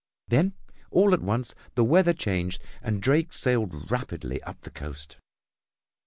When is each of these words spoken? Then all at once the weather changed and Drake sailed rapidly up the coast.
Then 0.29 0.55
all 0.89 1.13
at 1.13 1.21
once 1.21 1.53
the 1.75 1.83
weather 1.83 2.13
changed 2.13 2.59
and 2.81 3.03
Drake 3.03 3.31
sailed 3.31 3.91
rapidly 3.91 4.41
up 4.41 4.61
the 4.61 4.71
coast. 4.71 5.17